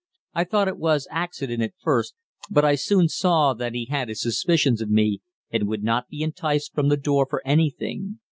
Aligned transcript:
I 0.33 0.45
thought 0.45 0.67
it 0.67 0.79
was 0.79 1.07
accident 1.11 1.61
at 1.61 1.75
first, 1.79 2.15
but 2.49 2.65
I 2.65 2.73
soon 2.73 3.07
saw 3.07 3.53
that 3.53 3.75
he 3.75 3.85
had 3.85 4.09
his 4.09 4.19
suspicions 4.19 4.81
of 4.81 4.89
me 4.89 5.21
and 5.51 5.67
would 5.67 5.83
not 5.83 6.07
be 6.09 6.23
enticed 6.23 6.73
from 6.73 6.89
the 6.89 6.97
door 6.97 7.27
for 7.29 7.39
anything. 7.45 8.17